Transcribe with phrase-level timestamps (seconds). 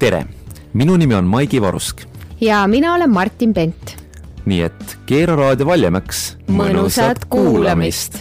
[0.00, 0.22] tere,
[0.72, 2.00] minu nimi on Maigi Varusk.
[2.40, 3.96] ja mina olen Martin Pent.
[4.46, 6.38] nii et keera raadio valjemaks.
[6.48, 8.16] mõnusat kuulamist.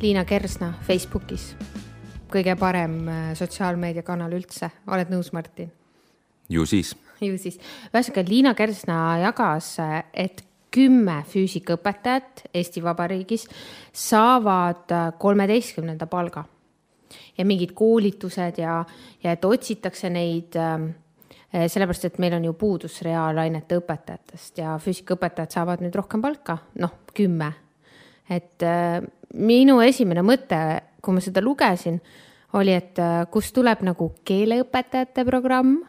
[0.00, 1.50] Liina Kersna Facebookis,
[2.32, 5.68] kõige parem äh, sotsiaalmeediakanal üldse, oled nõus, Martin?
[6.48, 6.94] ju siis.
[7.20, 7.60] ju siis,
[7.92, 9.74] ühesõnaga Liina Kersna jagas,
[10.14, 10.40] et
[10.72, 13.44] kümme füüsikaõpetajat Eesti Vabariigis
[13.92, 16.46] saavad äh, kolmeteistkümnenda palga
[17.38, 18.82] ja mingid koolitused ja,
[19.22, 20.88] ja et otsitakse neid äh,
[21.54, 26.98] sellepärast, et meil on ju puudus reaalainete õpetajatest ja füüsikaõpetajad saavad nüüd rohkem palka, noh,
[27.14, 27.52] kümme.
[28.30, 29.00] et äh,
[29.34, 30.60] minu esimene mõte,
[31.02, 32.00] kui ma seda lugesin,
[32.54, 35.80] oli, et äh, kust tuleb nagu keeleõpetajate programm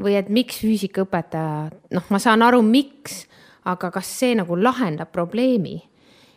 [0.00, 3.24] või et miks füüsikaõpetaja, noh, ma saan aru, miks,
[3.66, 5.80] aga kas see nagu lahendab probleemi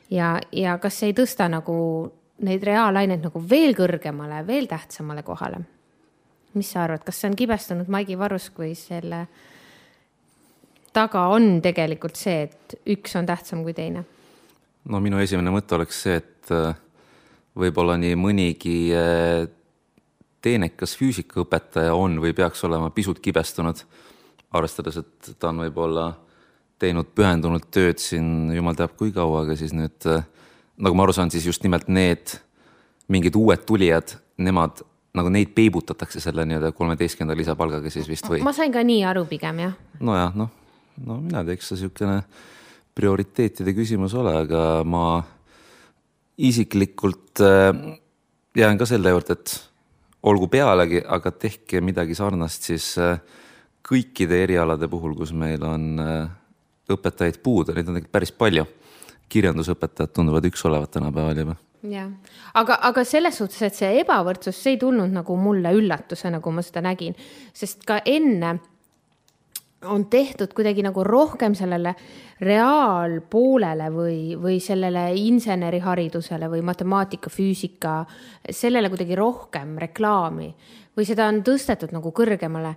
[0.10, 1.76] ja, ja kas see ei tõsta nagu
[2.46, 5.62] neid reaalaineid nagu veel kõrgemale, veel tähtsamale kohale.
[6.54, 9.28] mis sa arvad, kas see on kibestunud Maigi Varusk või selle
[10.94, 14.06] taga on tegelikult see, et üks on tähtsam kui teine?
[14.90, 16.74] no minu esimene mõte oleks see, et äh,
[17.60, 19.46] võib-olla nii mõnigi äh,
[20.42, 23.84] teenekas füüsikaõpetaja on või peaks olema pisut kibestunud,
[24.56, 26.10] arvestades, et ta on võib-olla
[26.80, 30.24] teinud pühendunult tööd siin jumal teab kui kaua, aga siis nüüd äh,
[30.80, 32.38] nagu ma aru saan, siis just nimelt need
[33.12, 34.84] mingid uued tulijad, nemad
[35.18, 38.44] nagu neid peibutatakse selle nii-öelda kolmeteistkümnenda lisapalgaga siis vist või?
[38.46, 39.74] ma sain ka nii aru pigem jah.
[40.00, 40.52] nojah, noh,
[41.06, 42.20] no mina ei tea, eks see niisugune
[43.00, 45.06] prioriteetide küsimus ole, aga ma
[46.50, 47.72] isiklikult äh,
[48.56, 49.56] jään ka selle juurde, et
[50.30, 53.18] olgu pealegi, aga tehke midagi sarnast siis äh,
[53.90, 56.30] kõikide erialade puhul, kus meil on äh,
[56.90, 58.68] õpetajaid puudu, neid on tegelikult päris palju
[59.30, 61.56] kirjandusõpetajad tunduvad üks olevat tänapäeval juba
[61.88, 62.10] jah,
[62.60, 66.66] aga, aga selles suhtes, et see ebavõrdsus, see ei tulnud nagu mulle üllatusena, kui ma
[66.66, 67.16] seda nägin,
[67.56, 68.58] sest ka enne
[69.88, 71.94] on tehtud kuidagi nagu rohkem sellele
[72.44, 78.02] reaalpoolele või, või sellele inseneriharidusele või matemaatika, füüsika,
[78.52, 80.50] sellele kuidagi rohkem reklaami
[80.98, 82.76] või seda on tõstetud nagu kõrgemale.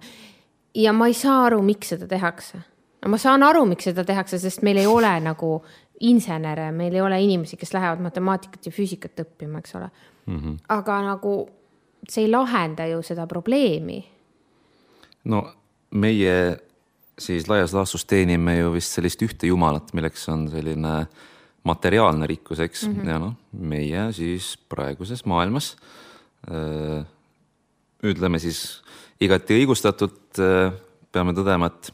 [0.75, 2.59] ja ma ei saa aru, miks seda tehakse.
[3.07, 5.63] ma saan aru, miks seda tehakse, sest meil ei ole nagu
[6.09, 9.89] insenere, meil ei ole inimesi, kes lähevad matemaatikat ja füüsikat õppima, eks ole
[10.27, 10.39] mm.
[10.39, 10.57] -hmm.
[10.69, 11.35] aga nagu
[12.09, 14.05] see ei lahenda ju seda probleemi.
[15.25, 15.45] no
[15.91, 16.59] meie
[17.19, 21.07] siis laias laastus teenime ju vist sellist ühte jumalat, milleks on selline
[21.65, 23.09] materiaalne rikkus, eks mm, -hmm.
[23.09, 25.77] ja noh, meie siis praeguses maailmas
[26.51, 27.03] öö,
[28.03, 28.83] ütleme siis
[29.21, 30.41] igati õigustatult
[31.13, 31.93] peame tõdema, et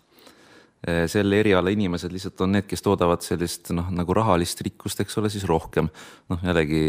[1.10, 5.30] selle eriala inimesed lihtsalt on need, kes toodavad sellist noh, nagu rahalist rikkust, eks ole,
[5.32, 5.88] siis rohkem.
[6.30, 6.82] noh, jällegi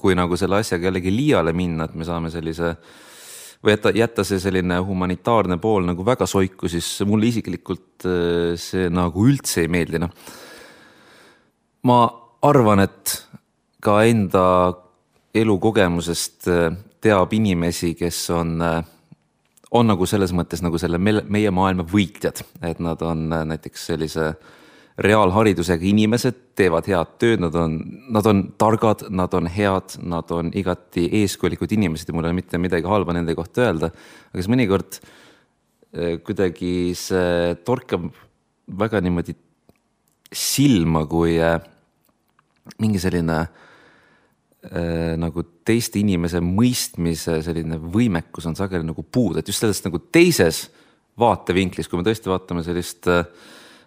[0.00, 2.74] kui nagu selle asjaga jällegi liiale minna, et me saame sellise
[3.60, 8.88] või jätta, jätta see selline humanitaarne pool nagu väga soiku, siis mulle isiklikult eh, see
[8.92, 10.14] nagu üldse ei meeldi, noh.
[11.88, 11.98] ma
[12.48, 13.18] arvan, et
[13.84, 14.44] ka enda
[15.36, 18.80] elukogemusest eh, teab inimesi, kes on äh,
[19.70, 24.32] on nagu selles mõttes nagu selle meie maailma võitjad, et nad on äh, näiteks sellise
[25.00, 27.78] reaalharidusega inimesed, teevad head tööd, nad on,
[28.12, 32.40] nad on targad, nad on head, nad on igati eeskujulikud inimesed ja mul ei ole
[32.42, 33.92] mitte midagi halba nende kohta öelda.
[34.30, 38.10] aga siis mõnikord äh, kuidagi see torkab
[38.80, 39.34] väga niimoodi
[40.30, 41.58] silma, kui äh,
[42.82, 43.68] mingi selline äh,
[45.16, 50.66] nagu teiste inimese mõistmise selline võimekus on sageli nagu puudu, et just sellest nagu teises
[51.20, 53.24] vaatevinklis, kui me tõesti vaatame sellist äh,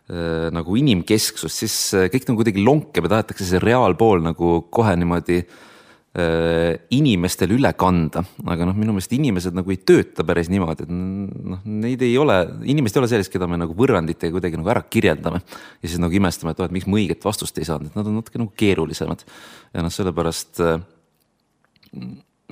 [0.10, 4.96] äh nagu inimkesksust, siis äh, kõik nagu kuidagi lonkeb ja tahetakse see reaalpool nagu kohe
[4.98, 5.72] niimoodi äh, Äh,
[6.13, 11.63] inimestele üle kanda, aga noh, minu meelest inimesed nagu ei tööta päris niimoodi, et noh,
[11.66, 12.35] neid ei ole,
[12.69, 15.41] inimesed ei ole sellised, keda me nagu võrranditega kuidagi nagu ära kirjeldame.
[15.81, 18.12] ja siis nagu imestame, et oh, et miks ma õiget vastust ei saanud, et nad
[18.12, 19.25] on natuke nagu keerulisemad.
[19.74, 20.78] ja noh, sellepärast äh,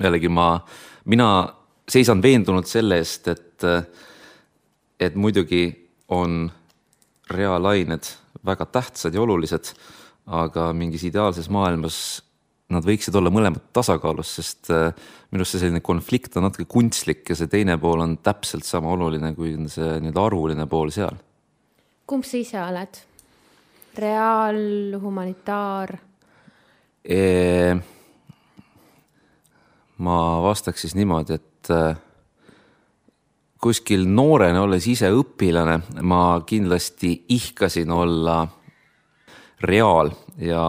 [0.02, 0.48] jällegi ma,
[1.14, 1.28] mina
[1.86, 3.86] seisan veendunult selle eest, et, äh,
[4.98, 5.68] et muidugi
[6.10, 6.50] on
[7.30, 8.10] reaalained
[8.42, 9.70] väga tähtsad ja olulised,
[10.26, 11.96] aga mingis ideaalses maailmas
[12.72, 14.90] nad võiksid olla mõlemad tasakaalus, sest äh,
[15.30, 18.92] minu arust see selline konflikt on natuke kunstlik ja see teine pool on täpselt sama
[18.96, 21.18] oluline kui see nii-öelda arvuline pool seal.
[22.06, 23.02] kumb sa ise oled?
[23.98, 24.62] reaal,
[25.02, 25.96] humanitaar
[27.04, 27.74] e,?
[30.02, 32.00] ma vastaks siis niimoodi, et äh,
[33.62, 38.40] kuskil noorena, olles ise õpilane, ma kindlasti ihkasin olla
[39.62, 40.10] reaal
[40.42, 40.64] ja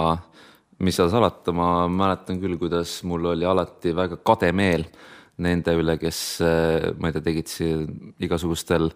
[0.86, 4.86] mis seal salata, ma mäletan küll, kuidas mul oli alati väga kade meel,
[5.44, 6.20] nende üle, kes
[7.00, 8.92] ma ei tea, tegid siin igasugustel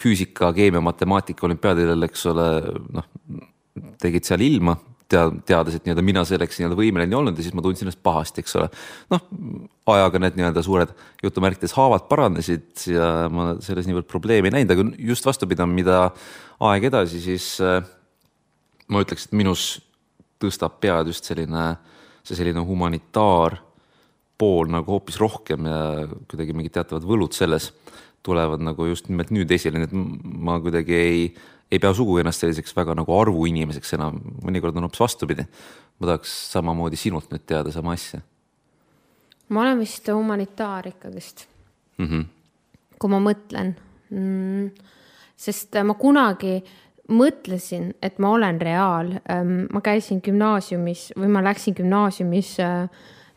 [0.00, 2.48] füüsika, keemia, matemaatika olümpiaadidel, eks ole,
[2.96, 3.06] noh,
[4.00, 4.74] tegid seal ilma
[5.10, 8.00] tead, teades, et nii-öelda mina selleks nii-öelda võimeline ei olnud ja siis ma tundsin ennast
[8.04, 8.68] pahasti, eks ole.
[9.12, 9.24] noh,
[9.94, 10.94] ajaga need nii-öelda suured
[11.24, 16.06] jutumärkides haavad paranesid ja ma selles niivõrd probleemi ei näinud, aga just vastupidi, mida
[16.70, 17.80] aeg edasi, siis äh,
[18.88, 19.74] ma ütleks, et minus
[20.40, 21.76] tõstab pead just selline,
[22.24, 23.58] see selline humanitaar
[24.38, 25.80] pool nagu hoopis rohkem ja
[26.30, 27.70] kuidagi mingid teatavad võlud selles
[28.24, 29.94] tulevad nagu just nimelt nüüd esile, nii et
[30.44, 31.26] ma kuidagi ei
[31.72, 35.46] ei pea sugugi ennast selliseks väga nagu arvuinimeseks enam, mõnikord on hoopis vastupidi.
[35.98, 38.20] ma tahaks samamoodi sinult nüüd teada sama asja.
[39.48, 41.46] ma olen vist humanitaar ikkagist
[41.98, 42.06] mm.
[42.06, 42.24] -hmm.
[42.98, 43.74] kui ma mõtlen
[44.10, 44.70] mm,,
[45.36, 46.62] sest ma kunagi
[47.08, 49.12] mõtlesin, et ma olen reaal.
[49.72, 52.88] Ma käisin gümnaasiumis või ma läksin gümnaasiumis äh,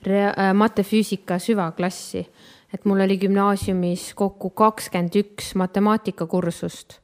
[0.08, 2.24] äh, matefüüsika süvaklassi,
[2.74, 7.00] et mul oli gümnaasiumis kokku kakskümmend üks matemaatikakursust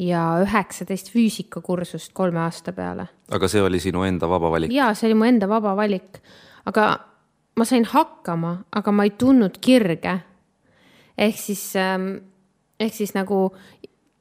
[0.00, 3.08] ja üheksateist füüsikakursust kolme aasta peale.
[3.30, 4.72] aga see oli sinu enda vaba valik?
[4.72, 6.20] ja see oli mu enda vaba valik,
[6.66, 6.86] aga
[7.56, 10.20] ma sain hakkama, aga ma ei tundnud kirge.
[11.18, 12.14] ehk siis, ähm,
[12.80, 13.50] ehk siis nagu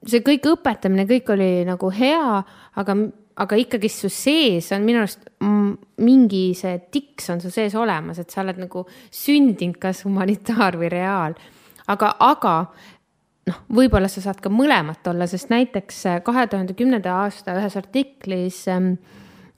[0.07, 2.43] see kõik õpetamine, kõik oli nagu hea,
[2.79, 2.95] aga,
[3.43, 5.25] aga ikkagi su sees on minu arust
[5.99, 10.91] mingi see tiks on su sees olemas, et sa oled nagu sündinud kas humanitaar või
[10.93, 11.35] reaal.
[11.89, 12.53] Aga, aga
[13.49, 17.75] noh, võib-olla sa saad ka mõlemat olla, sest näiteks äh, kahe tuhande kümnenda aasta ühes
[17.79, 18.93] artiklis ähm,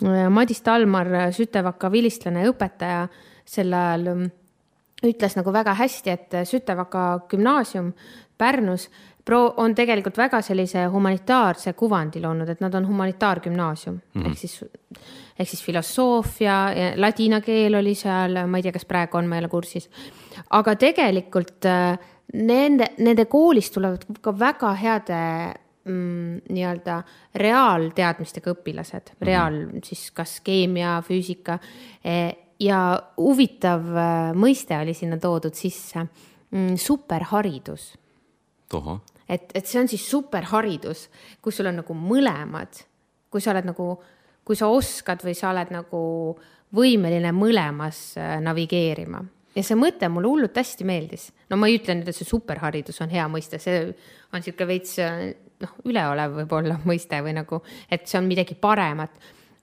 [0.06, 3.06] äh, Madis Talmar, Sütevaka vilistlane ja õpetaja,
[3.46, 4.26] sel ajal ähm,
[5.06, 7.92] ütles nagu väga hästi, et Sütevaka gümnaasium
[8.42, 8.88] Pärnus
[9.32, 14.30] pro-, on tegelikult väga sellise humanitaarse kuvandi loonud, et nad on humanitaargümnaasium mm -hmm.
[14.30, 14.64] ehk siis,
[15.40, 16.56] ehk siis filosoofia,
[16.96, 19.90] ladina keel oli seal, ma ei tea, kas praegu on, ma ei ole kursis.
[20.50, 22.00] aga tegelikult äh,
[22.34, 25.20] nende, nende koolist tulevad ka väga heade
[25.88, 27.00] mm, nii-öelda
[27.42, 29.26] reaalteadmistega õpilased, mhm.
[29.28, 29.86] reaal mm -hmm.
[29.86, 31.60] siis kas keemia, füüsika
[32.04, 36.00] e, ja huvitav e, mõiste oli sinna toodud sisse
[36.52, 37.94] mm,, superharidus.
[39.32, 41.08] Et, et see on siis superharidus,
[41.42, 42.82] kus sul on nagu mõlemad,
[43.32, 43.92] kui sa oled nagu,
[44.44, 46.02] kui sa oskad või sa oled nagu
[46.76, 49.22] võimeline mõlemas e, navigeerima
[49.56, 51.30] ja see mõte mulle hullult hästi meeldis.
[51.50, 53.84] no ma ei ütle nüüd, et see superharidus on hea mõiste, see
[54.32, 54.96] on niisugune veits
[55.62, 57.62] noh, üleolev võib-olla mõiste või nagu,
[57.92, 59.12] et see on midagi paremat.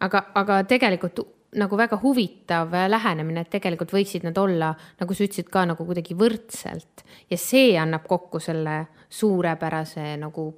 [0.04, 1.24] aga, aga tegelikult
[1.56, 6.16] nagu väga huvitav lähenemine, et tegelikult võiksid nad olla, nagu sa ütlesid ka nagu kuidagi
[6.18, 10.50] võrdselt ja see annab kokku selle suurepärase nagu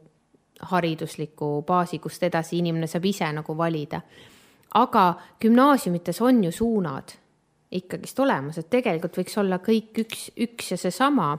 [0.70, 4.00] haridusliku baasi, kust edasi inimene saab ise nagu valida.
[4.74, 7.14] aga gümnaasiumites on ju suunad
[7.70, 11.32] ikkagist olemas, et tegelikult võiks olla kõik üks, üks ja seesama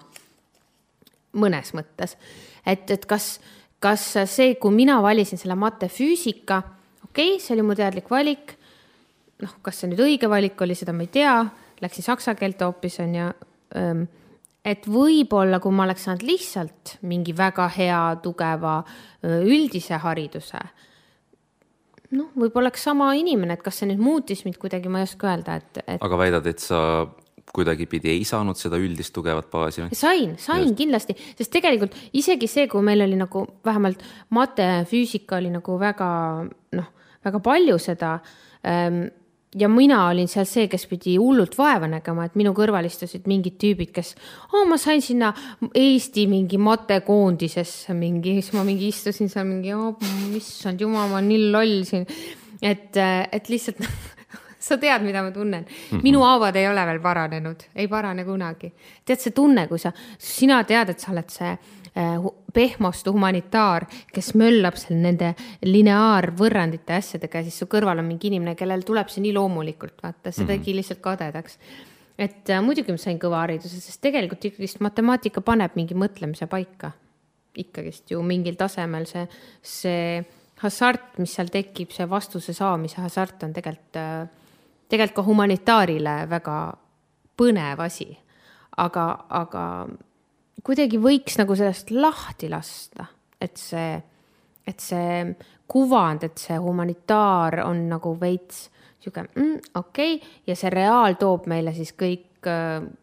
[1.34, 2.18] mõnes mõttes.
[2.66, 3.40] et, et kas,
[3.80, 6.62] kas see, kui mina valisin selle matefüüsika,
[7.04, 8.58] okei okay,, see oli mu teadlik valik.
[9.42, 11.36] Noh, kas see nüüd õige valik oli, seda ma ei tea,
[11.82, 13.30] läksin saksa keelt hoopis on ju.
[14.66, 18.82] et võib-olla, kui ma oleks saanud lihtsalt mingi väga hea, tugeva
[19.24, 20.62] üldise hariduse
[22.12, 25.32] noh, võib-olla oleks sama inimene, et kas see nüüd muutis mind kuidagi, ma ei oska
[25.32, 26.00] öelda, et, et....
[26.04, 26.82] aga väidad, et sa
[27.52, 29.98] kuidagipidi ei saanud seda üldist tugevat baasi või?
[29.98, 30.78] sain, sain Just.
[30.80, 34.04] kindlasti, sest tegelikult isegi see, kui meil oli nagu vähemalt
[34.36, 36.12] mate, füüsika oli nagu väga
[36.78, 36.92] noh,
[37.26, 38.14] väga palju seda
[38.68, 39.04] ähm,
[39.56, 43.58] ja mina olin seal see, kes pidi hullult vaeva nägema, et minu kõrval istusid mingid
[43.62, 44.14] tüübid, kes
[44.54, 45.34] oh,, ma sain sinna
[45.76, 49.76] Eesti mingi matekoondisesse mingi, siis ma mingi istusin seal mingi
[50.40, 52.08] issand jumal, ma olen nii loll siin.
[52.62, 53.84] et, et lihtsalt
[54.68, 55.98] sa tead, mida ma tunnen mm.
[55.98, 56.04] -hmm.
[56.04, 58.74] minu haavad ei ole veel paranenud, ei parane kunagi.
[59.06, 61.58] tead see tunne, kui sa, sina tead, et sa oled see
[62.54, 65.34] pehmostu humanitaar, kes möllab seal nende
[65.68, 70.32] lineaarvõrrandite asjadega ja siis su kõrval on mingi inimene, kellel tuleb see nii loomulikult, vaata,
[70.32, 70.52] see mhm.
[70.54, 71.58] tegi lihtsalt kadedaks.
[72.18, 76.92] et äh, muidugi ma sain kõva hariduse, sest tegelikult ikkagist matemaatika paneb mingi mõtlemise paika.
[77.58, 79.28] ikkagist ju mingil tasemel see,
[79.62, 80.24] see
[80.62, 84.30] hasart, mis seal tekib, see vastuse saamise hasart on tegelikult, äh,
[84.88, 86.58] tegelikult ka humanitaarile väga
[87.36, 88.18] põnev asi.
[88.78, 89.88] aga, aga
[90.64, 93.08] kuidagi võiks nagu sellest lahti lasta,
[93.42, 93.96] et see,
[94.68, 95.24] et see
[95.72, 98.68] kuvand, et see humanitaar on nagu veits
[99.02, 100.36] sihuke mm, okei okay.
[100.48, 102.46] ja see reaal toob meile siis kõik,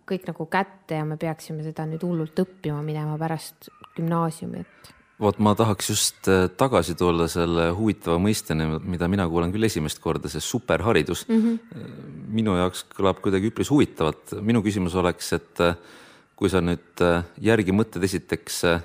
[0.09, 5.39] kõik nagu kätte ja me peaksime seda nüüd hullult õppima minema pärast gümnaasiumi, et vot
[5.43, 10.31] ma tahaks just äh, tagasi tulla selle huvitava mõisteni, mida mina kuulen küll esimest korda,
[10.31, 11.41] see superharidus mm.
[11.41, 12.13] -hmm.
[12.39, 14.39] minu jaoks kõlab kuidagi üpris huvitavalt.
[14.41, 15.75] minu küsimus oleks, et äh,
[16.39, 18.83] kui sa nüüd äh, järgi mõtled, esiteks äh,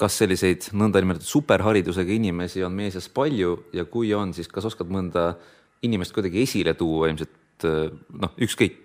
[0.00, 4.90] kas selliseid nõndanimetatud superharidusega inimesi on meie seas palju ja kui on, siis kas oskad
[4.90, 5.34] mõnda
[5.86, 7.66] inimest kuidagi esile tuua ilmselt
[8.16, 8.78] noh, ükskõik,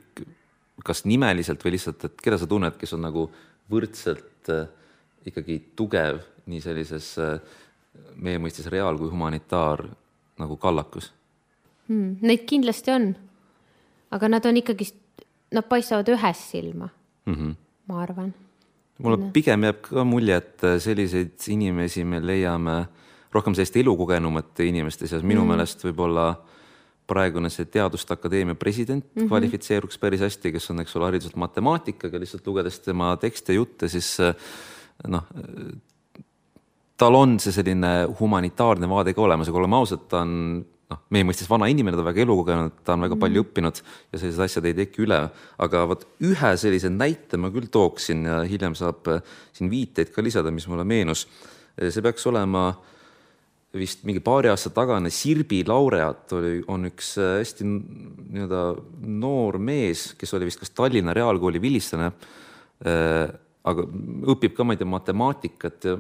[0.84, 3.30] kas nimeliselt või lihtsalt, et keda sa tunned, kes on nagu
[3.72, 4.52] võrdselt
[5.26, 6.20] ikkagi tugev
[6.52, 7.14] nii sellises
[8.20, 9.86] meie mõistes reaal kui humanitaar
[10.42, 11.12] nagu kallakus
[11.88, 12.20] hmm,?
[12.26, 13.10] Neid kindlasti on,
[14.16, 15.00] aga nad on ikkagist,
[15.56, 16.92] nad paistavad ühes silma
[17.26, 17.56] mm, -hmm.
[17.88, 18.34] ma arvan.
[18.98, 22.86] mulle pigem jääb ka mulje, et selliseid inimesi me leiame
[23.34, 25.50] rohkem selliste elukogenumate inimeste seas, minu mm -hmm.
[25.50, 26.36] meelest võib-olla
[27.08, 29.28] praegune see Teaduste Akadeemia president mm -hmm.
[29.28, 34.18] kvalifitseeruks päris hästi, kes on, eks ole, hariduselt matemaatikaga, lihtsalt lugedes tema tekste jutte, siis
[35.08, 35.24] noh,
[36.98, 41.26] tal on see selline humanitaarne vaade ka olemas, aga oleme ausad, ta on noh, meie
[41.28, 43.48] mõistes vana inimene, ta on väga elukogenud, ta on väga palju mm.
[43.48, 45.22] õppinud ja sellised asjad ei teki üle.
[45.66, 49.24] aga vot ühe sellise näite ma küll tooksin ja hiljem saab äh,
[49.56, 51.26] siin viiteid ka lisada, mis mulle meenus.
[51.76, 52.70] Äh, see peaks olema
[53.76, 58.64] vist mingi paari aasta tagane Sirbi laureaat oli, on üks äh, hästi nii-öelda
[59.26, 62.12] noor mees, kes oli vist kas Tallinna Reaalkooli vilistlane,
[63.66, 63.84] aga
[64.34, 65.94] õpib ka, ma ei tea, matemaatikat ja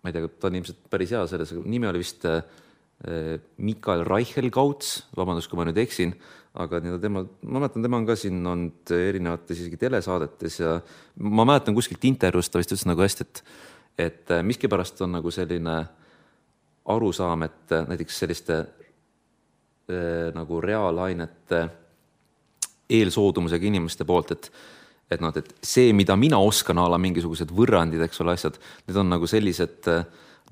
[0.00, 2.40] ma ei tea, ta on ilmselt päris hea selles, nimi oli vist äh,
[3.56, 6.10] Mikael Reichelgauts, vabandust, kui ma nüüd eksin,
[6.60, 10.74] aga nii-öelda tema, ma mäletan, tema on ka siin olnud erinevates isegi telesaadetes ja
[11.22, 13.42] ma mäletan kuskilt intervjuust ta vist ütles nagu hästi, et,
[14.04, 15.76] et äh, miskipärast on nagu selline
[16.90, 21.62] arusaam, et äh, näiteks selliste äh, nagu reaalainete
[22.90, 24.52] eelsoodumusega inimeste poolt, et
[25.10, 28.98] et noh, et see, mida mina oskan, a la mingisugused võrrandid, eks ole, asjad, need
[29.00, 29.88] on nagu sellised,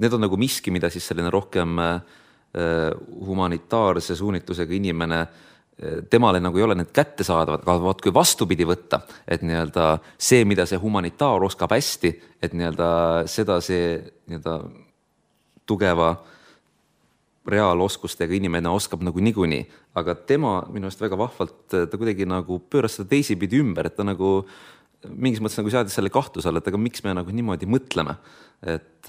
[0.02, 2.16] need on nagu miski, mida siis selline rohkem äh,
[2.54, 9.02] humanitaarse suunitlusega inimene äh, temale nagu ei ole need kättesaadavad, aga vot kui vastupidi võtta,
[9.28, 12.90] et nii-öelda see, mida see humanitaar oskab hästi, et nii-öelda
[13.30, 13.94] seda see
[14.26, 14.58] nii-öelda
[15.68, 16.34] tugeva äh,
[17.48, 19.62] reaaloskustega inimene oskab nagu niikuinii,
[19.98, 24.06] aga tema minu arust väga vahvalt, ta kuidagi nagu pööras seda teisipidi ümber, et ta
[24.06, 24.42] nagu
[25.08, 28.18] mingis mõttes nagu seadis selle kahtluse alla, et aga miks me nagu niimoodi mõtleme.
[28.58, 29.06] et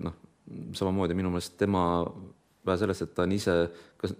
[0.00, 0.14] noh,
[0.72, 1.82] samamoodi minu meelest tema,
[2.70, 3.56] vähe sellest, et ta on ise
[4.00, 4.14] kas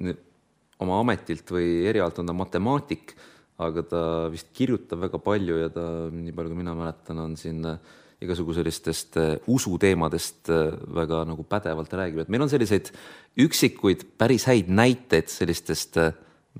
[0.81, 3.15] oma ametilt või erialalt on ta matemaatik,
[3.61, 4.03] aga ta
[4.33, 7.77] vist kirjutab väga palju ja ta, nii palju kui mina mäletan, on siin äh,
[8.25, 12.89] igasugu sellistest äh, usuteemadest äh, väga nagu pädevalt räägib, et meil on selliseid
[13.41, 16.01] üksikuid päris häid näiteid sellistest,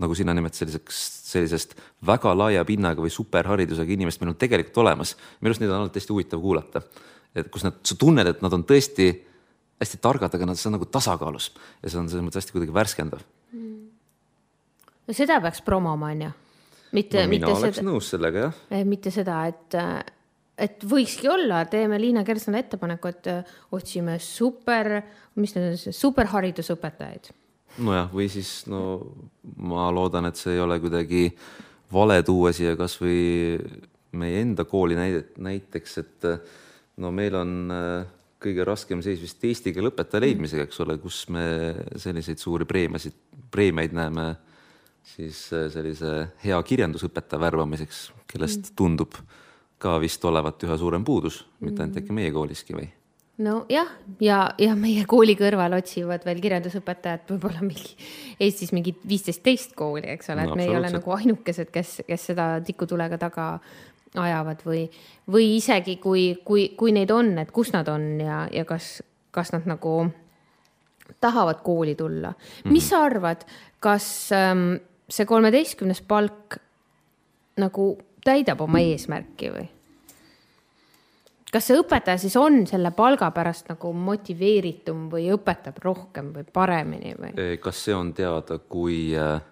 [0.01, 1.01] nagu sina nimetasid, selliseks,
[1.33, 1.75] sellisest
[2.07, 5.17] väga laia pinnaga või superharidusega inimest meil on tegelikult olemas.
[5.41, 6.85] minu arust neid on alati hästi huvitav kuulata,
[7.35, 9.09] et kus nad, sa tunned, et nad on tõesti
[9.81, 12.77] hästi targad, aga nad, see on nagu tasakaalus ja see on selles mõttes hästi kuidagi
[12.77, 13.83] värskendav mm..
[15.09, 16.31] no seda peaks promoma, on ju?
[16.97, 17.85] mitte no,, mitte seda.
[17.87, 18.87] nõus sellega, jah.
[18.89, 19.79] mitte seda, et
[20.61, 24.99] et võikski olla, teeme Liina Kersnale ettepaneku, et äh, otsime super,
[25.41, 27.31] mis need on, superharidusõpetajaid.
[27.87, 28.83] nojah, või siis no
[29.57, 31.29] ma loodan, et see ei ole kuidagi
[31.93, 33.57] vale tuua siia kasvõi
[34.21, 36.31] meie enda kooli näidet, näiteks, et
[37.01, 41.25] no meil on äh, kõige raskem seis vist eesti keele õpetaja leidmisega, eks ole, kus
[41.33, 41.45] me
[42.01, 43.17] selliseid suuri preemiasid,
[43.53, 44.31] preemiaid näeme
[45.15, 48.79] siis äh, sellise hea kirjandusõpetaja värbamiseks, kellest mm.
[48.79, 49.21] tundub
[49.81, 52.89] ka vist olevat üha suurem puudus, mitte ainult äkki meie kooliski või?
[53.41, 53.89] nojah,
[54.21, 57.95] ja, ja meie kooli kõrval otsivad veel kirjandusõpetajat võib-olla mingi
[58.41, 62.01] Eestis mingi viisteist teist kooli, eks ole no,, et me ei ole nagu ainukesed, kes,
[62.09, 63.47] kes seda tikutulega taga
[64.19, 64.85] ajavad või,
[65.31, 68.99] või isegi kui, kui, kui neid on, et kus nad on ja, ja kas,
[69.31, 70.09] kas nad nagu
[71.21, 72.37] tahavad kooli tulla mm.
[72.37, 72.73] -hmm.
[72.73, 73.45] mis sa arvad,
[73.81, 76.57] kas ähm, see kolmeteistkümnes palk
[77.57, 79.69] nagu täidab oma eesmärki või?
[81.53, 87.15] kas see õpetaja siis on selle palga pärast nagu motiveeritum või õpetab rohkem või paremini
[87.19, 87.57] või?
[87.63, 89.43] kas see on teada, kui äh,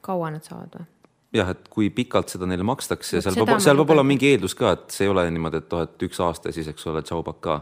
[0.00, 0.86] kaua nad saavad või?
[1.32, 4.56] Jah, et kui pikalt seda neile makstakse ja seal peab, seal peab olema mingi eeldus
[4.58, 7.02] ka, et see ei ole niimoodi, et oh, et üks aasta ja siis, eks ole,
[7.06, 7.60] tšau, pakaa.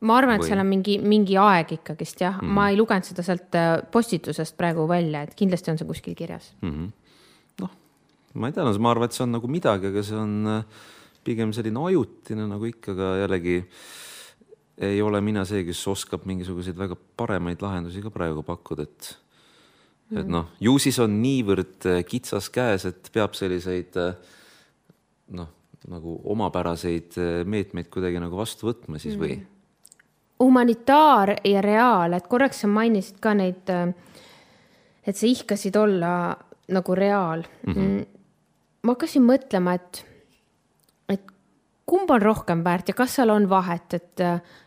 [0.00, 0.52] ma arvan, et või...
[0.52, 2.60] seal on mingi, mingi aeg ikkagist jah mm, -hmm.
[2.60, 6.54] ma ei lugenud seda sealt äh, postitusest praegu välja, et kindlasti on see kuskil kirjas
[6.62, 6.72] mm.
[6.72, 6.96] -hmm
[8.38, 10.82] ma ei tea, no ma arvan, et see on nagu midagi, aga see on äh,
[11.26, 13.56] pigem selline ajutine nagu ikka, aga jällegi
[14.88, 19.10] ei ole mina see, kes oskab mingisuguseid väga paremaid lahendusi ka praegu pakkuda, et
[20.10, 20.32] et mhm.
[20.32, 24.34] noh, ju siis on niivõrd äh, kitsas käes, et peab selliseid äh,
[25.36, 25.52] noh,
[25.88, 27.16] nagu omapäraseid
[27.48, 29.36] meetmeid kuidagi nagu vastu võtma siis või?
[29.36, 29.46] Mhm.
[30.38, 33.70] humanitaar ja reaal, et korraks sa mainisid ka neid,
[35.06, 36.12] et sa ihkasid olla
[36.68, 37.74] nagu reaal mm.
[37.74, 38.06] -hmm
[38.82, 40.04] ma hakkasin mõtlema, et
[41.88, 44.24] kumb on rohkem väärt ja kas seal on vahet, et,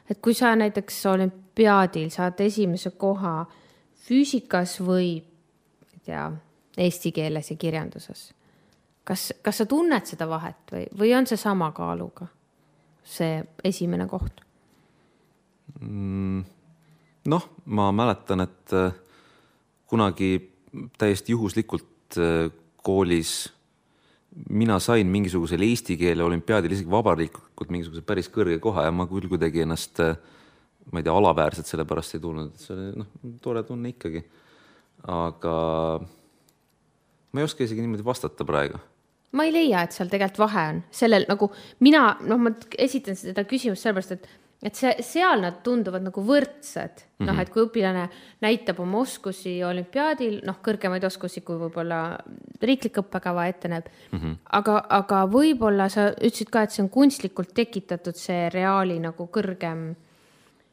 [0.10, 3.46] et kui sa näiteks olümpiaadil saad esimese koha
[4.08, 5.20] füüsikas või
[6.02, 8.32] ma ei tea, eesti keeles ja kirjanduses,
[9.04, 12.28] kas, kas sa tunned seda vahet või, või on see sama kaaluga,
[13.04, 14.42] see esimene koht
[15.80, 16.44] mm,?
[17.30, 18.94] noh, ma mäletan, et äh,
[19.86, 20.34] kunagi
[20.98, 22.50] täiesti juhuslikult äh,
[22.82, 23.52] koolis
[24.50, 29.28] mina sain mingisugusel eesti keele olümpiaadil isegi vabariiklikult mingisuguse päris kõrge koha ja ma küll
[29.32, 30.00] kuidagi ennast,
[30.92, 33.10] ma ei tea, alaväärselt selle pärast ei tundnud, et see oli noh,
[33.44, 34.24] tore tunne ikkagi.
[35.08, 35.56] Aga
[37.32, 38.80] ma ei oska isegi niimoodi vastata praegu
[39.32, 41.48] ma ei leia, et seal tegelikult vahe on, sellel nagu
[41.80, 44.30] mina, noh, ma esitan seda küsimust sellepärast, et
[44.62, 47.30] et see, seal nad tunduvad nagu võrdsed mm, -hmm.
[47.30, 48.04] noh, et kui õpilane
[48.46, 52.20] näitab oma oskusi olümpiaadil, noh, kõrgemaid oskusi, kui võib-olla
[52.62, 54.20] riiklik õppekava ette näeb mm.
[54.20, 54.38] -hmm.
[54.60, 59.96] aga, aga võib-olla sa ütlesid ka, et see on kunstlikult tekitatud, see reaali nagu kõrgem.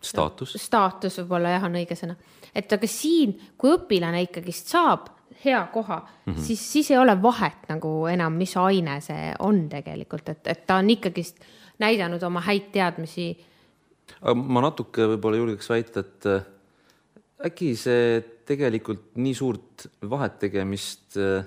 [0.00, 0.56] Staatus.
[0.60, 2.16] Staatus võib-olla jah, on õige sõna,
[2.54, 5.10] et aga siin, kui õpilane ikkagist saab
[5.44, 6.42] hea koha mm, -hmm.
[6.42, 10.80] siis, siis ei ole vahet nagu enam, mis aine see on tegelikult, et, et ta
[10.82, 11.38] on ikkagist
[11.78, 13.30] näidanud oma häid teadmisi.
[14.34, 16.42] Ma natuke võib-olla julgeks väita, et äh,
[17.46, 21.44] äkki see tegelikult nii suurt vahet tegemist äh,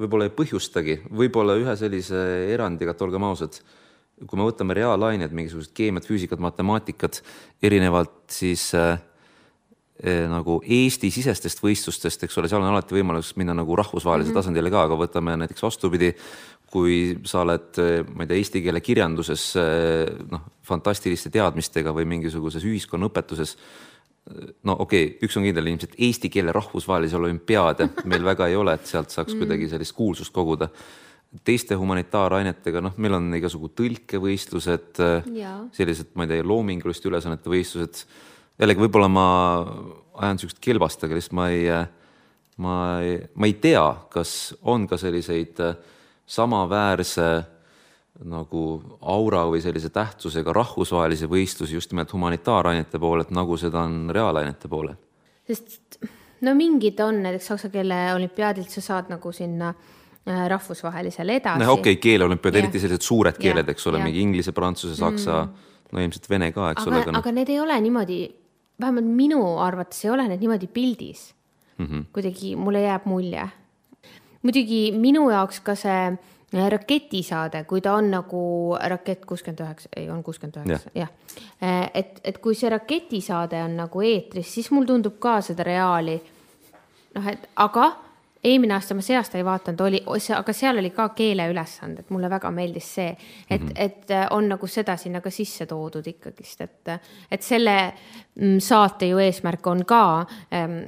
[0.00, 2.20] võib-olla ei põhjustagi, võib-olla ühe sellise
[2.52, 3.58] erandiga, et olgem ausad,
[4.22, 7.20] kui me võtame reaalained, mingisugused keemiat, füüsikat, matemaatikat,
[7.64, 8.96] erinevalt siis äh,
[10.02, 14.42] eh, nagu Eesti-sisestest võistlustest, eks ole, seal on alati võimalus minna nagu rahvusvahelisele mm -hmm.
[14.42, 16.14] tasandile ka, aga võtame näiteks vastupidi,
[16.74, 17.78] kui sa oled,
[18.14, 19.52] ma ei tea, eesti keele kirjanduses
[20.30, 23.56] noh, fantastiliste teadmistega või mingisuguses ühiskonnaõpetuses.
[24.64, 28.74] no okei okay,, üks on kindel, ilmselt eesti keele rahvusvahelisi olümpiaade meil väga ei ole,
[28.74, 29.38] et sealt saaks mm.
[29.38, 30.70] kuidagi sellist kuulsust koguda.
[31.42, 35.00] Teiste humanitaarainetega, noh, meil on igasugu tõlkevõistlused,
[35.74, 38.04] sellised, ma ei tea, loominguliste ülesannete võistlused.
[38.60, 39.26] jällegi võib-olla ma
[40.20, 41.64] ajan niisugust kelbast, aga lihtsalt ma ei,
[42.62, 45.74] ma ei, ma ei tea, kas on ka selliseid äh,
[46.26, 47.26] samaväärse
[48.30, 48.60] nagu
[49.10, 54.94] aura või sellise tähtsusega rahvusvahelisi võistlusi just nimelt humanitaarainete poolelt, nagu seda on reaalainete poolel?
[55.44, 55.98] sest
[56.46, 61.60] no mingid on, näiteks saksa keele olümpiaadilt sa saad nagu sinna äh, rahvusvahelisele edasi.
[61.60, 65.72] noh, okei okay,, keeleolümpiaad, eriti sellised suured keeled, eks ole, mingi inglise, prantsuse, saksa mm.,
[65.92, 67.02] no ilmselt vene ka, eks aga, ole.
[67.02, 68.20] aga, aga need ei ole niimoodi,
[68.80, 71.26] vähemalt minu arvates ei ole need niimoodi pildis
[71.76, 71.86] mm.
[71.86, 72.06] -hmm.
[72.12, 73.48] kuidagi mulle jääb mulje
[74.44, 78.42] muidugi minu jaoks ka see äh, raketisaade, kui ta on nagu
[78.90, 81.10] Rakett kuuskümmend üheksa, ei, on kuuskümmend üheksa, jah.
[81.62, 86.20] Äh, et, et kui see raketisaade on nagu eetris, siis mul tundub ka seda reaali.
[87.14, 87.92] noh, et aga
[88.44, 90.00] eelmine aasta ma see aasta ei vaadanud, oli,
[90.36, 93.14] aga seal oli ka keeleülesanded, mulle väga meeldis see,
[93.48, 93.72] et mm, -hmm.
[93.76, 96.92] et äh, on nagu seda sinna ka sisse toodud ikkagist, et,
[97.30, 97.76] et selle
[98.34, 100.80] mm, saate ju eesmärk on ka ähm,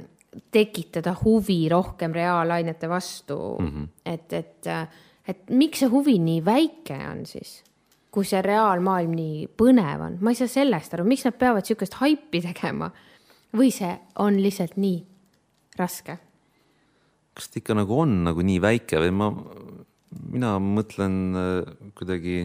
[0.51, 3.67] tekitada huvi rohkem reaalainete vastu mm.
[3.67, 3.87] -hmm.
[4.05, 4.67] et, et,
[5.27, 7.63] et miks see huvi nii väike on siis,
[8.11, 11.93] kui see reaalmaailm nii põnev on, ma ei saa sellest aru, miks nad peavad sihukest
[11.93, 12.91] haipi tegema
[13.57, 15.05] või see on lihtsalt nii
[15.77, 16.17] raske?
[17.37, 19.27] Kas ta ikka nagu on nagu nii väike või ma,
[20.33, 22.39] mina mõtlen äh, kuidagi.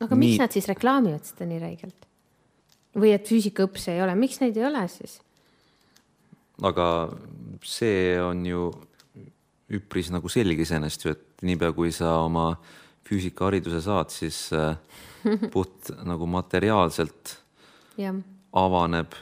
[0.00, 0.22] aga nii...
[0.22, 2.06] miks nad siis reklaamivad seda nii räigelt?
[2.98, 5.18] või et füüsikaõppes ei ole, miks neid ei ole siis?
[6.66, 6.86] aga
[7.66, 8.68] see on ju
[9.70, 12.52] üpris nagu selge iseenesest ju, et niipea kui sa oma
[13.06, 14.74] füüsikahariduse saad, siis äh,
[15.54, 17.36] puht nagu materiaalselt
[18.56, 19.14] avaneb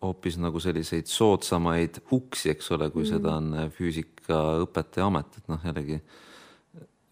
[0.00, 3.10] hoopis nagu selliseid soodsamaid uksi, eks ole, kui mm.
[3.10, 6.00] seda on äh, füüsikaõpetaja amet, et noh, jällegi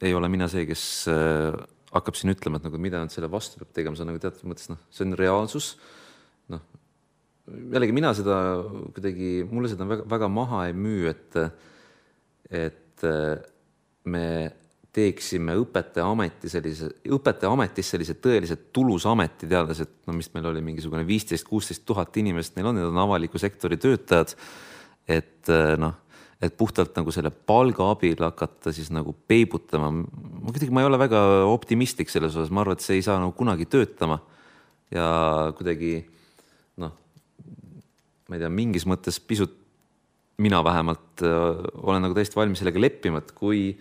[0.09, 1.57] ei ole mina see, kes äh,
[1.93, 4.49] hakkab siin ütlema, et nagu mida nüüd selle vastu peab tegema, see on nagu teatud
[4.49, 5.73] mõttes noh, see on reaalsus.
[6.55, 6.65] noh,
[7.75, 8.39] jällegi mina seda
[8.97, 11.39] kuidagi, mulle seda väga, väga maha ei müü, et,
[12.49, 13.07] et
[14.09, 14.25] me
[14.99, 21.05] teeksime õpetajaameti sellise, õpetajaametis sellise tõeliselt tulusa ameti, teades, et no mis meil oli, mingisugune
[21.07, 24.35] viisteist, kuusteist tuhat inimest neil on, need on avaliku sektori töötajad.
[25.09, 25.49] et
[25.81, 25.95] noh,
[26.43, 31.01] et puhtalt nagu selle palga abil hakata siis nagu peibutama, ma kuidagi, ma ei ole
[31.01, 34.21] väga optimistlik selles osas, ma arvan, et see ei saa nagu kunagi töötama.
[34.93, 35.09] ja
[35.57, 36.03] kuidagi
[36.81, 36.95] noh
[38.29, 39.55] ma ei tea, mingis mõttes pisut,
[40.39, 43.73] mina vähemalt äh, olen nagu täiesti valmis sellega leppima, et kui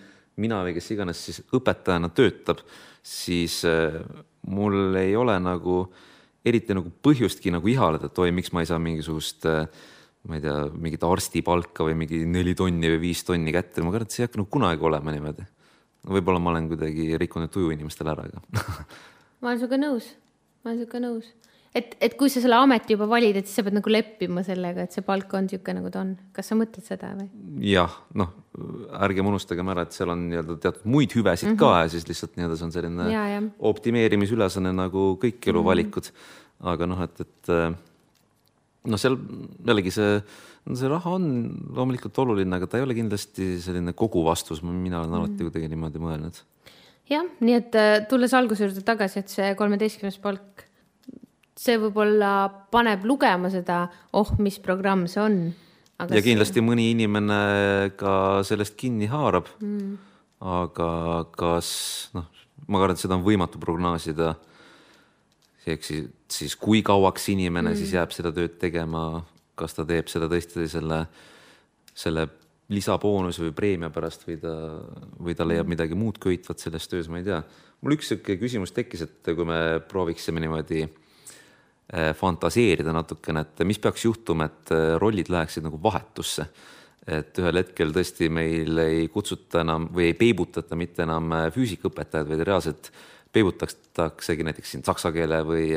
[0.41, 2.61] mina või kes iganes siis õpetajana töötab,
[3.01, 3.99] siis äh,
[4.47, 5.83] mul ei ole nagu
[6.47, 9.65] eriti nagu põhjustki nagu ihaleda, et oi, miks ma ei saa mingisugust äh,
[10.27, 14.09] ma ei tea, mingit arstipalka või mingi neli tonni või viis tonni kätte, ma kardan,
[14.09, 15.45] et see ei hakka nagu kunagi olema niimoodi.
[16.07, 18.63] võib-olla ma olen kuidagi rikkunud tuju inimestele ära, aga
[19.41, 20.09] ma olen sinuga nõus,
[20.63, 21.31] ma olen sinuga nõus
[21.77, 24.87] et, et kui sa selle ameti juba valid, et siis sa pead nagu leppima sellega,
[24.87, 26.15] et see palk on niisugune, nagu ta on.
[26.35, 27.27] kas sa mõtled seda või?
[27.67, 28.33] jah, noh,
[29.07, 31.61] ärgem unustagem ära, et seal on nii-öelda teatud muid hüvesid mm -hmm.
[31.61, 31.85] ka mhm.
[31.85, 33.43] ja siis lihtsalt nii-öelda see on selline ja, ja.
[33.71, 36.17] optimeerimisülesanne nagu kõik eluvalikud mm.
[36.17, 36.73] -hmm.
[36.73, 37.53] aga noh, et, et
[38.87, 39.17] noh, seal
[39.67, 40.21] jällegi see,
[40.73, 41.25] see raha on
[41.75, 45.51] loomulikult oluline, aga ta ei ole kindlasti selline kogu vastus, mina olen alati mm -hmm.
[45.51, 46.43] kuidagi niimoodi mõelnud
[47.09, 47.75] jah, nii et
[48.09, 50.66] tulles alguse juurde tagasi, et see kolmeteistkümnes palk
[51.57, 52.31] see võib-olla
[52.73, 53.85] paneb lugema seda,
[54.17, 55.37] oh, mis programm see on.
[55.97, 56.65] ja kindlasti see...
[56.65, 57.39] mõni inimene
[57.99, 59.95] ka sellest kinni haarab mm..
[60.45, 60.89] aga
[61.37, 61.69] kas
[62.17, 62.27] noh,
[62.67, 64.35] ma kardan, et seda on võimatu prognoosida.
[65.67, 67.79] ehk siis, siis kui kauaks inimene mm.
[67.79, 69.23] siis jääb seda tööd tegema,
[69.57, 71.01] kas ta teeb seda tõesti selle,
[71.97, 72.27] selle
[72.71, 74.53] lisaboonuse või preemia pärast või ta,
[75.17, 75.73] või ta leiab mm.
[75.73, 77.41] midagi muud köitvat selles töös, ma ei tea.
[77.81, 80.85] mul üks sihuke küsimus tekkis, et kui me prooviksime niimoodi
[81.93, 86.47] fantaseerida natukene, et mis peaks juhtuma, et äh, rollid läheksid nagu vahetusse.
[87.07, 92.27] et ühel hetkel tõesti meil ei kutsuta enam või ei peibutata mitte enam äh, füüsikaõpetajaid,
[92.27, 92.89] vaid reaalselt
[93.31, 95.69] peibutataksegi näiteks siin saksa keele või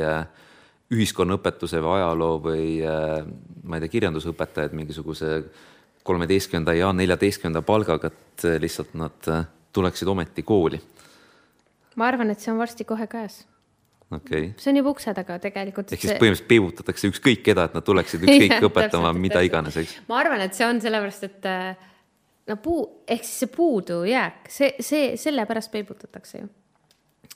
[0.91, 2.65] ühiskonnaõpetuse või ajaloo või
[3.63, 5.29] ma ei tea, kirjandusõpetajaid mingisuguse
[6.03, 9.31] kolmeteistkümnenda ja neljateistkümnenda palgaga, et lihtsalt nad
[9.71, 10.81] tuleksid ometi kooli.
[11.95, 13.43] ma arvan, et see on varsti kohe käes
[14.11, 14.51] okay..
[14.57, 15.91] see on juba ukse taga tegelikult.
[15.91, 19.99] ehk siis põhimõtteliselt peibutatakse ükskõik keda, et nad tuleksid ükskõik õpetama mida iganes, eks.
[20.09, 21.91] ma arvan, et see on sellepärast, et äh,
[22.51, 26.49] no puu, ehk siis see puudujääk, see, see, sellepärast peibutatakse ju.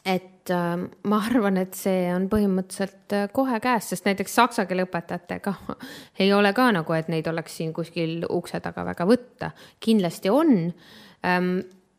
[0.06, 0.74] et äh,
[1.10, 5.56] ma arvan, et see on põhimõtteliselt äh, kohe käes, sest näiteks saksa keele õpetajatega
[6.24, 9.52] ei ole ka nagu, et neid oleks siin kuskil ukse taga väga võtta,
[9.84, 10.56] kindlasti on
[11.26, 11.58] ähm,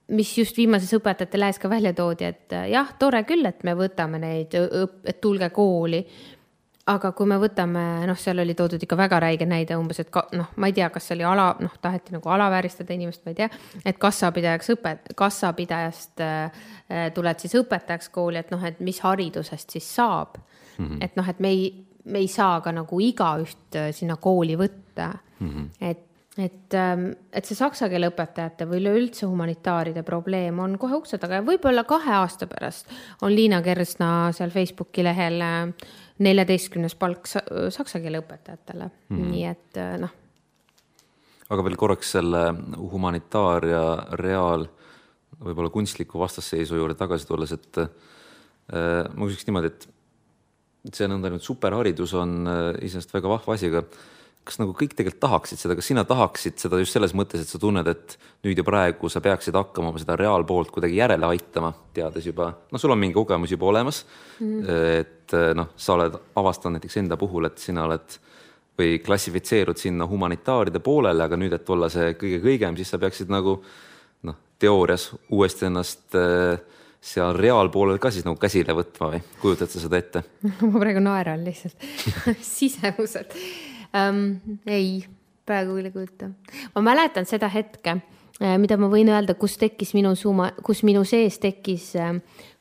[0.09, 3.75] mis just viimases õpetajate lehes ka välja toodi, et äh, jah, tore küll, et me
[3.79, 6.05] võtame neid, et tulge kooli.
[6.87, 10.29] aga kui me võtame, noh, seal oli toodud ikka väga räige näide umbes, et ka
[10.38, 13.40] noh, ma ei tea, kas see oli ala, noh, taheti nagu alavääristada inimest, ma ei
[13.40, 13.49] tea,
[13.85, 19.75] et kassapidajaks õpet-, kassapidajast äh, äh, tuled siis õpetajaks kooli, et noh, et mis haridusest
[19.75, 20.38] siis saab
[20.79, 20.87] mm.
[20.87, 20.99] -hmm.
[21.01, 25.11] et noh, et me ei, me ei saa ka nagu igaüht äh, sinna kooli võtta
[25.40, 25.49] mm.
[25.49, 25.69] -hmm.
[25.81, 26.06] et
[26.38, 31.40] et, ähm, et see saksa keele õpetajate või üleüldse humanitaaride probleem on kohe ukse taga
[31.40, 32.90] ja võib-olla kahe aasta pärast
[33.22, 35.88] on Liina Kersna seal Facebooki lehel äh,
[36.25, 39.33] neljateistkümnes palk saksa keele õpetajatele mm, -hmm.
[39.33, 40.12] nii et äh, noh.
[41.49, 42.42] aga veel korraks selle
[42.92, 43.85] humanitaar ja
[44.20, 44.66] reaal,
[45.40, 47.88] võib-olla kunstliku vastasseisu juurde tagasi tulles, et äh,
[49.12, 49.88] ma küsiks niimoodi, et
[50.94, 53.85] see nõndanimetatud superharidus on äh, iseenesest väga vahva asi, aga
[54.46, 57.59] kas nagu kõik tegelikult tahaksid seda, kas sina tahaksid seda just selles mõttes, et sa
[57.61, 58.14] tunned, et
[58.46, 62.94] nüüd ja praegu sa peaksid hakkama seda reaalpoolt kuidagi järele aitama, teades juba, noh, sul
[62.94, 64.04] on mingi kogemus juba olemas
[64.38, 64.62] mm..
[65.00, 68.20] et noh, sa oled avastanud näiteks enda puhul, et sina oled
[68.76, 73.32] või klassifitseerud sinna humanitaaride poolele, aga nüüd, et olla see kõige kõigem, siis sa peaksid
[73.32, 73.59] nagu
[74.28, 76.61] noh, teoorias uuesti ennast äh,
[77.06, 79.22] seal reaalpoolel ka siis nagu käsile võtma või?
[79.40, 80.22] Kujutad sa seda ette?
[80.61, 81.82] Ma praegu naeran lihtsalt.
[82.56, 83.35] Sisemuselt
[83.96, 84.61] ähm,?
[84.66, 85.04] ei,
[85.46, 86.30] praegu küll ei kujuta.
[86.74, 87.98] ma mäletan seda hetke,
[88.40, 92.14] äh, mida ma võin öelda, kus tekkis minu suma, kus minu sees tekkis äh,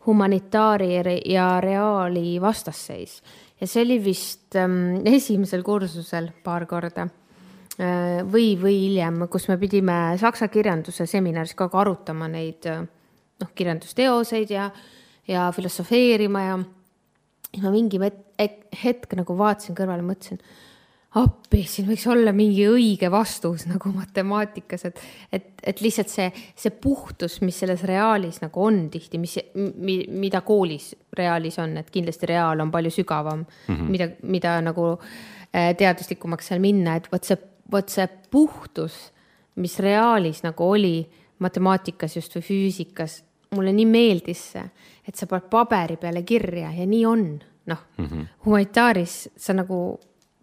[0.06, 0.94] humanitaari
[1.32, 3.22] ja reaali vastasseis
[3.60, 9.58] ja see oli vist ähm, esimesel kursusel paar korda äh, või, või hiljem, kus me
[9.62, 14.70] pidime saksa kirjanduse seminaris ka arutama neid noh, kirjandusteoseid ja,
[15.28, 16.58] ja filosofeerima ja
[17.64, 20.42] ma mingi hetk, hetk nagu vaatasin kõrvale, mõtlesin
[21.16, 25.02] appi, siin võiks olla mingi õige vastus nagu matemaatikas, et,
[25.32, 26.28] et, et lihtsalt see,
[26.60, 32.30] see puhtus, mis selles reaalis nagu on tihti, mis, mida koolis reaalis on, et kindlasti
[32.34, 33.92] reaal on palju sügavam mm, -hmm.
[33.96, 37.38] mida, mida nagu äh, teaduslikumaks seal minna, et vot see,
[37.72, 38.98] vot see puhtus,
[39.56, 40.98] mis reaalis nagu oli
[41.40, 43.22] matemaatikas just või füüsikas,
[43.56, 44.66] mulle nii meeldis see,
[45.08, 50.00] et sa paned paberi peale kirja ja nii on, noh mm -hmm., humanitaaris sa nagu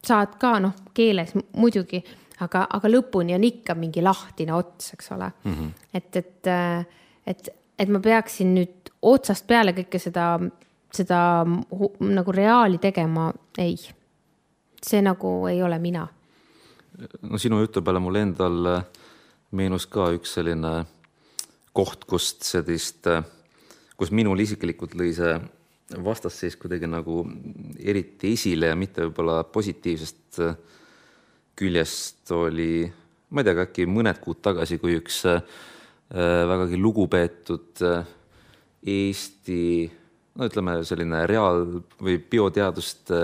[0.06, 2.02] saad ka noh, keeles muidugi,
[2.42, 5.52] aga, aga lõpuni on ikka mingi lahtine ots, eks ole mm.
[5.52, 5.70] -hmm.
[5.94, 6.52] et, et,
[7.26, 10.38] et, et ma peaksin nüüd otsast peale kõike seda,
[10.92, 11.20] seda
[12.00, 13.76] nagu reaali tegema, ei.
[14.82, 16.08] see nagu ei ole mina.
[17.22, 18.82] no sinu jutu peale mul endal
[19.50, 20.84] meenus ka üks selline
[21.72, 23.06] koht, kust sellist,
[23.96, 25.40] kus minul isiklikult lõi see
[26.04, 27.22] vastasseis kuidagi nagu
[27.78, 30.56] eriti esile ja mitte võib-olla positiivsest äh,
[31.58, 32.86] küljest oli,
[33.30, 35.42] ma ei tea, äkki mõned kuud tagasi, kui üks äh,
[36.12, 37.82] vägagi lugupeetud
[38.82, 39.62] Eesti
[40.38, 43.18] no ütleme, selline reaal- või bioteaduste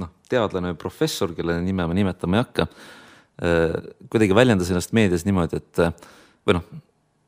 [0.00, 2.66] noh, teadlane või professor, kelle nime ma nimetama ei hakka,
[4.10, 5.82] kuidagi väljendas ennast meedias niimoodi, et
[6.46, 6.64] või noh,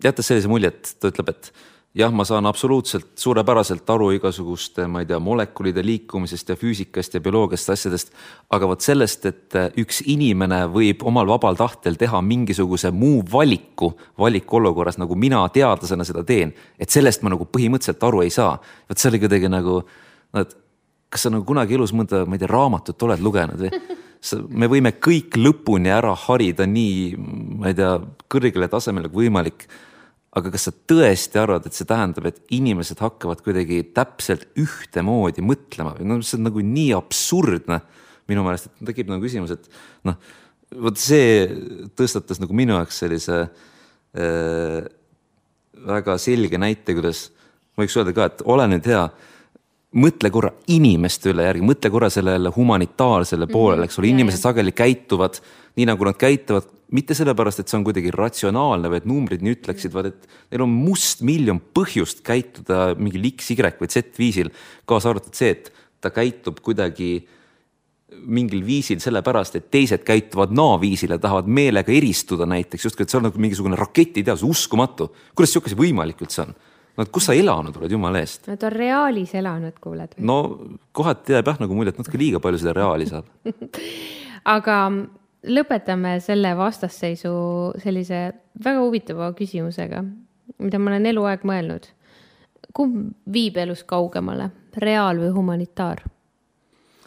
[0.04, 1.50] jättes sellise mulje, et ta ütleb, et
[1.94, 7.22] jah, ma saan absoluutselt suurepäraselt aru igasuguste, ma ei tea, molekulide liikumisest ja füüsikast ja
[7.24, 8.12] bioloogiast asjadest,
[8.54, 15.00] aga vot sellest, et üks inimene võib omal vabal tahtel teha mingisuguse muu valiku valikuolukorras,
[15.00, 18.58] nagu mina teadlasena seda teen, et sellest ma nagu põhimõtteliselt aru ei saa.
[18.88, 19.80] vot see oli kuidagi nagu,
[20.32, 20.56] no et
[21.08, 23.98] kas sa nagu kunagi elus mõnda, ma ei tea, raamatut oled lugenud või?
[24.50, 27.12] me võime kõik lõpuni ära harida nii,
[27.60, 27.92] ma ei tea,
[28.30, 29.68] kõrgele tasemele kui võimalik
[30.38, 35.94] aga kas sa tõesti arvad, et see tähendab, et inimesed hakkavad kuidagi täpselt ühtemoodi mõtlema
[35.96, 36.08] või?
[36.08, 37.80] No see on nagu nii absurdne
[38.28, 39.68] minu meelest, et tekib nagu küsimus, et
[40.08, 40.18] noh,
[40.84, 41.48] vot see
[41.96, 44.82] tõstatas nagu minu jaoks sellise äh,
[45.88, 47.28] väga selge näite, kuidas
[47.78, 49.04] võiks öelda ka, et ole nüüd hea
[49.96, 53.52] mõtle korra inimeste üle järgi, mõtle korra sellele humanitaarsele mhm.
[53.52, 55.40] poolele, eks ole, inimesed sageli käituvad
[55.78, 59.58] nii, nagu nad käituvad, mitte sellepärast, et see on kuidagi ratsionaalne või et numbrid nii
[59.58, 64.52] ütleksid, vaid et neil on mustmiljon põhjust käituda mingil X, Y või Z viisil,
[64.88, 65.72] kaasa arvatud see, et
[66.02, 67.12] ta käitub kuidagi
[68.24, 73.20] mingil viisil sellepärast, et teised käituvad naaviisil ja tahavad meelega eristuda näiteks, justkui, et see
[73.20, 75.12] on nagu mingisugune raketiteadus, uskumatu.
[75.36, 76.56] kuidas sihuke asi võimalik üldse on?
[76.98, 78.48] No kus sa elanud oled, jumala eest?
[78.50, 80.18] no ta on reaalis elanud, kuuled.
[80.18, 80.38] no
[80.92, 83.28] kohati jääb jah nagu mulje, et natuke liiga palju seda reaali saab
[84.56, 84.78] aga
[85.48, 87.32] lõpetame selle vastasseisu
[87.82, 88.22] sellise
[88.64, 90.02] väga huvitava küsimusega,
[90.58, 91.88] mida ma olen eluaeg mõelnud.
[92.74, 96.02] kumb viib elus kaugemale, reaal või humanitaar?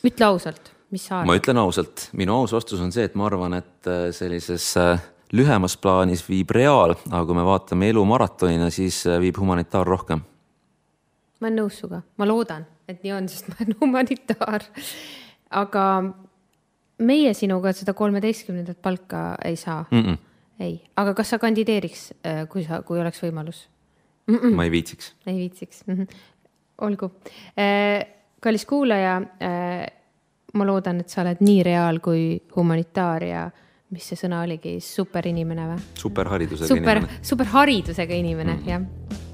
[0.01, 1.27] ütle ausalt, mis sa arvad?
[1.27, 5.01] ma ütlen ausalt, minu aus vastus on see, et ma arvan, et äh, sellises äh,
[5.36, 10.24] lühemas plaanis viib reaal, aga kui me vaatame elu maratonina, siis äh, viib humanitaar rohkem.
[11.41, 14.67] ma olen nõus sinuga, ma loodan, et nii on, sest ma olen humanitaar.
[15.62, 15.86] aga
[17.02, 20.04] meie sinuga seda kolmeteistkümnendat palka ei saa mm.
[20.04, 20.17] -mm.
[20.60, 23.67] ei, aga kas sa kandideeriks, äh, kui sa, kui oleks võimalus
[24.28, 24.36] mm?
[24.36, 24.56] -mm.
[24.56, 25.13] ma ei viitsiks.
[25.26, 26.08] ei viitsiks mm, -hmm.
[26.78, 27.12] olgu.
[27.58, 28.08] Äh,
[28.41, 29.22] kallis kuulaja,
[30.54, 33.52] ma loodan, et sa oled nii reaal kui humanitaar ja
[33.91, 35.82] mis see sõna oligi, superinimene või?
[35.99, 37.19] superharidusega super, inimene.
[37.32, 39.27] superharidusega inimene mm., jah